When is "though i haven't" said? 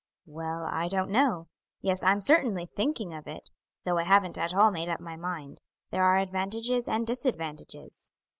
3.83-4.35